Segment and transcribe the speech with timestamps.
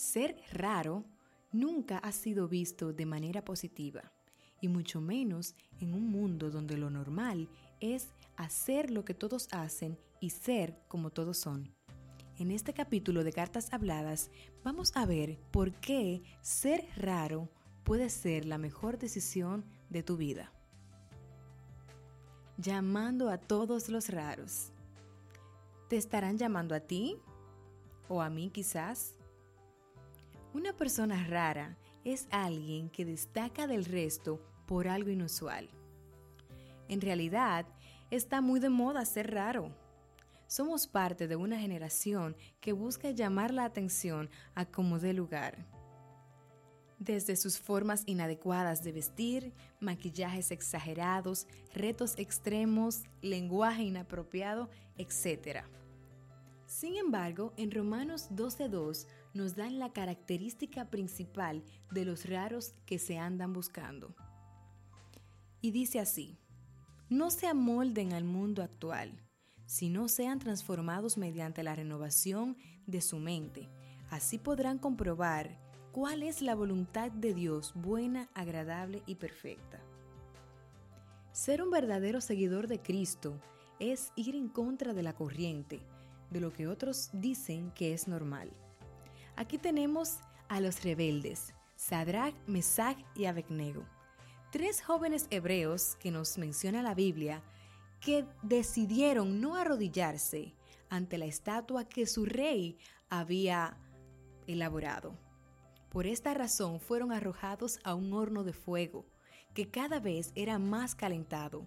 [0.00, 1.04] Ser raro
[1.52, 4.00] nunca ha sido visto de manera positiva,
[4.62, 8.08] y mucho menos en un mundo donde lo normal es
[8.38, 11.76] hacer lo que todos hacen y ser como todos son.
[12.38, 14.30] En este capítulo de Cartas Habladas
[14.64, 17.50] vamos a ver por qué ser raro
[17.84, 20.50] puede ser la mejor decisión de tu vida.
[22.56, 24.72] Llamando a todos los raros.
[25.90, 27.18] ¿Te estarán llamando a ti?
[28.08, 29.14] ¿O a mí quizás?
[30.52, 35.70] Una persona rara es alguien que destaca del resto por algo inusual.
[36.88, 37.66] En realidad,
[38.10, 39.72] está muy de moda ser raro.
[40.48, 45.66] Somos parte de una generación que busca llamar la atención a como dé lugar.
[46.98, 55.64] Desde sus formas inadecuadas de vestir, maquillajes exagerados, retos extremos, lenguaje inapropiado, etc.
[56.66, 63.18] Sin embargo, en Romanos 12.2 nos dan la característica principal de los raros que se
[63.18, 64.14] andan buscando.
[65.60, 66.38] Y dice así,
[67.08, 69.20] no se amolden al mundo actual,
[69.66, 73.68] sino sean transformados mediante la renovación de su mente.
[74.10, 75.58] Así podrán comprobar
[75.92, 79.80] cuál es la voluntad de Dios buena, agradable y perfecta.
[81.32, 83.40] Ser un verdadero seguidor de Cristo
[83.78, 85.80] es ir en contra de la corriente,
[86.30, 88.52] de lo que otros dicen que es normal.
[89.36, 93.84] Aquí tenemos a los rebeldes, Sadrach, Mesach y Abednego,
[94.50, 97.42] tres jóvenes hebreos que nos menciona la Biblia
[98.00, 100.54] que decidieron no arrodillarse
[100.88, 103.76] ante la estatua que su rey había
[104.46, 105.16] elaborado.
[105.90, 109.06] Por esta razón fueron arrojados a un horno de fuego,
[109.54, 111.66] que cada vez era más calentado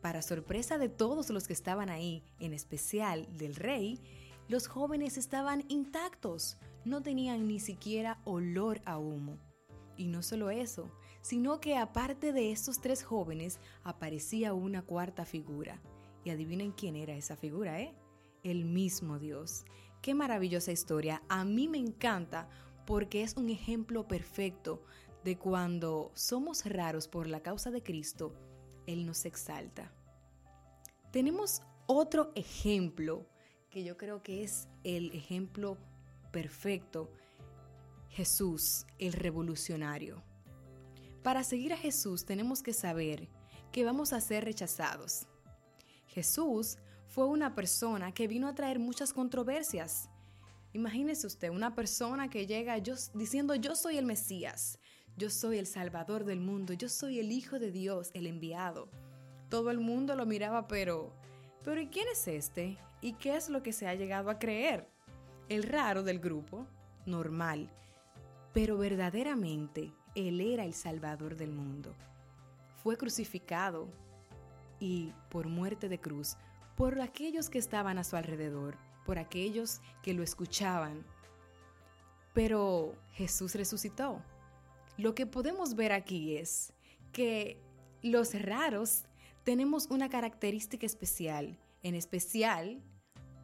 [0.00, 4.00] para sorpresa de todos los que estaban ahí, en especial del rey,
[4.48, 9.38] los jóvenes estaban intactos, no tenían ni siquiera olor a humo.
[9.96, 15.80] Y no solo eso, sino que aparte de estos tres jóvenes aparecía una cuarta figura.
[16.24, 17.94] Y adivinen quién era esa figura, ¿eh?
[18.42, 19.64] El mismo Dios.
[20.02, 21.22] Qué maravillosa historia.
[21.28, 22.48] A mí me encanta
[22.86, 24.82] porque es un ejemplo perfecto
[25.24, 28.34] de cuando somos raros por la causa de Cristo
[28.86, 29.92] él nos exalta.
[31.12, 33.26] Tenemos otro ejemplo
[33.70, 35.78] que yo creo que es el ejemplo
[36.30, 37.10] perfecto.
[38.08, 40.22] Jesús, el revolucionario.
[41.22, 43.28] Para seguir a Jesús tenemos que saber
[43.72, 45.26] que vamos a ser rechazados.
[46.06, 50.08] Jesús fue una persona que vino a traer muchas controversias.
[50.72, 52.76] Imagínese usted una persona que llega
[53.14, 54.78] diciendo yo soy el Mesías,
[55.16, 58.88] yo soy el Salvador del mundo, yo soy el Hijo de Dios, el enviado.
[59.48, 61.12] Todo el mundo lo miraba, pero,
[61.64, 62.78] pero ¿y quién es este?
[63.00, 64.88] ¿Y qué es lo que se ha llegado a creer?
[65.50, 66.66] El raro del grupo,
[67.04, 67.68] normal,
[68.54, 71.94] pero verdaderamente Él era el Salvador del mundo.
[72.82, 73.88] Fue crucificado
[74.78, 76.36] y por muerte de cruz
[76.76, 81.04] por aquellos que estaban a su alrededor, por aquellos que lo escuchaban.
[82.32, 84.22] Pero Jesús resucitó
[85.00, 86.72] lo que podemos ver aquí es
[87.10, 87.56] que
[88.02, 89.04] los raros
[89.44, 92.82] tenemos una característica especial, en especial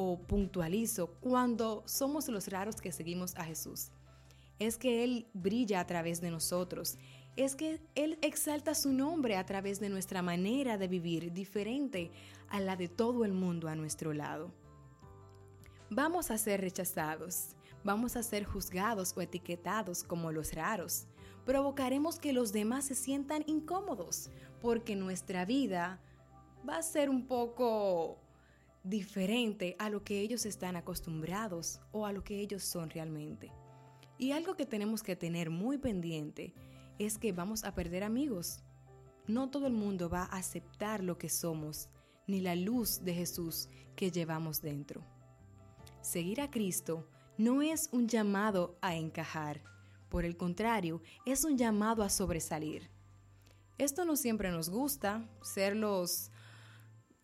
[0.00, 3.90] o puntualizo cuando somos los raros que seguimos a Jesús.
[4.60, 6.98] Es que Él brilla a través de nosotros,
[7.34, 12.12] es que Él exalta su nombre a través de nuestra manera de vivir diferente
[12.48, 14.52] a la de todo el mundo a nuestro lado.
[15.90, 21.08] Vamos a ser rechazados, vamos a ser juzgados o etiquetados como los raros,
[21.44, 24.30] provocaremos que los demás se sientan incómodos,
[24.60, 26.00] porque nuestra vida
[26.68, 28.20] va a ser un poco
[28.88, 33.52] diferente a lo que ellos están acostumbrados o a lo que ellos son realmente.
[34.16, 36.54] Y algo que tenemos que tener muy pendiente
[36.98, 38.60] es que vamos a perder amigos.
[39.26, 41.90] No todo el mundo va a aceptar lo que somos,
[42.26, 45.02] ni la luz de Jesús que llevamos dentro.
[46.00, 47.06] Seguir a Cristo
[47.36, 49.62] no es un llamado a encajar,
[50.08, 52.90] por el contrario, es un llamado a sobresalir.
[53.76, 56.32] Esto no siempre nos gusta, ser los,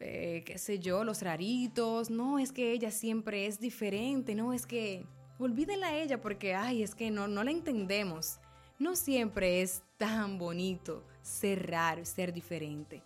[0.00, 2.10] eh, qué sé yo, los raritos.
[2.10, 5.06] No, es que ella siempre es diferente, no, es que
[5.38, 8.38] olvídenla a ella porque, ay, es que no, no la entendemos.
[8.78, 13.02] No siempre es tan bonito ser raro, ser diferente.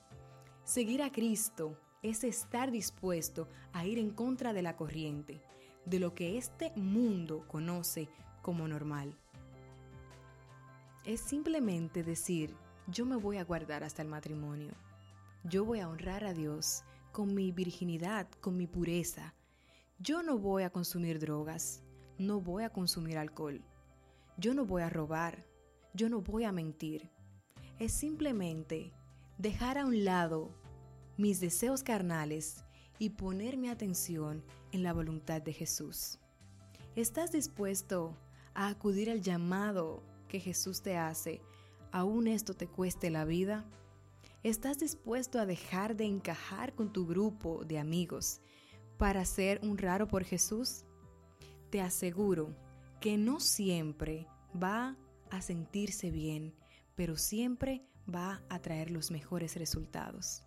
[0.64, 5.40] Seguir a Cristo es estar dispuesto a ir en contra de la corriente,
[5.84, 8.08] de lo que este mundo conoce
[8.42, 9.16] como normal
[11.08, 12.54] es simplemente decir,
[12.86, 14.72] yo me voy a guardar hasta el matrimonio.
[15.44, 19.34] Yo voy a honrar a Dios con mi virginidad, con mi pureza.
[19.98, 21.82] Yo no voy a consumir drogas.
[22.18, 23.62] no voy a consumir alcohol,
[24.36, 25.46] yo no voy a robar,
[25.94, 27.10] yo no voy a mentir.
[27.78, 28.92] Es simplemente
[29.38, 30.50] dejar a un lado
[31.16, 32.64] mis deseos carnales
[32.98, 36.18] y poner mi atención en la voluntad de Jesús.
[36.96, 38.16] ¿Estás dispuesto
[38.54, 41.40] a acudir al llamado que Jesús te hace,
[41.92, 43.64] aun esto te cueste la vida?
[44.44, 48.40] ¿Estás dispuesto a dejar de encajar con tu grupo de amigos
[48.96, 50.84] para ser un raro por Jesús?
[51.70, 52.54] Te aseguro
[53.00, 54.96] que no siempre va
[55.30, 56.54] a sentirse bien,
[56.94, 60.44] pero siempre va a traer los mejores resultados.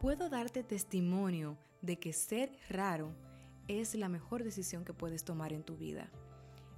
[0.00, 3.12] Puedo darte testimonio de que ser raro
[3.66, 6.12] es la mejor decisión que puedes tomar en tu vida.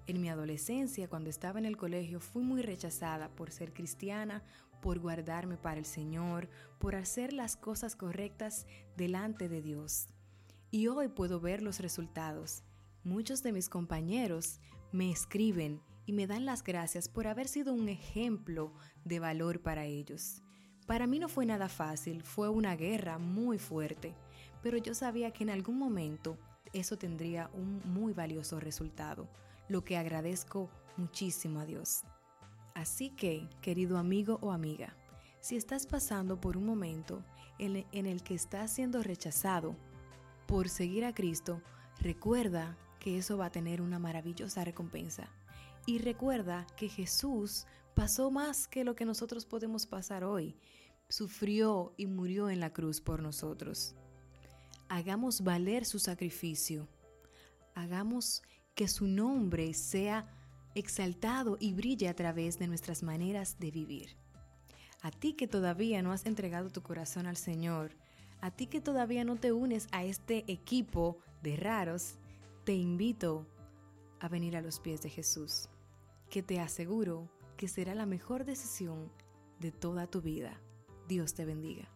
[0.07, 4.45] En mi adolescencia, cuando estaba en el colegio, fui muy rechazada por ser cristiana,
[4.81, 10.09] por guardarme para el Señor, por hacer las cosas correctas delante de Dios.
[10.71, 12.63] Y hoy puedo ver los resultados.
[13.05, 14.61] Muchos de mis compañeros
[14.93, 18.73] me escriben y me dan las gracias por haber sido un ejemplo
[19.05, 20.43] de valor para ellos.
[20.87, 24.15] Para mí no fue nada fácil, fue una guerra muy fuerte,
[24.63, 26.39] pero yo sabía que en algún momento
[26.73, 29.29] eso tendría un muy valioso resultado,
[29.69, 32.05] lo que agradezco muchísimo a Dios.
[32.77, 34.95] Así que, querido amigo o amiga,
[35.41, 37.25] si estás pasando por un momento
[37.59, 39.75] en el que estás siendo rechazado
[40.47, 41.63] por seguir a Cristo,
[41.99, 45.29] recuerda que eso va a tener una maravillosa recompensa.
[45.87, 50.57] Y recuerda que Jesús pasó más que lo que nosotros podemos pasar hoy.
[51.09, 53.95] Sufrió y murió en la cruz por nosotros
[54.89, 56.89] hagamos valer su sacrificio,
[57.75, 58.43] hagamos
[58.75, 60.29] que su nombre sea
[60.77, 64.17] exaltado y brille a través de nuestras maneras de vivir.
[65.03, 67.97] A ti que todavía no has entregado tu corazón al Señor,
[68.41, 72.19] a ti que todavía no te unes a este equipo de raros,
[72.65, 73.47] te invito
[74.21, 75.69] a venir a los pies de Jesús,
[76.31, 79.11] que te aseguro que será la mejor decisión
[79.61, 80.61] de toda tu vida.
[81.09, 81.96] Dios te bendiga.